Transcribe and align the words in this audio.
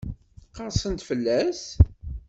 Qerrsen-d 0.55 0.99
fell-as? 1.07 1.63